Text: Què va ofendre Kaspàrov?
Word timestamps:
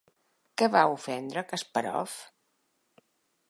Què 0.61 0.69
va 0.75 0.85
ofendre 0.93 1.45
Kaspàrov? 1.53 2.19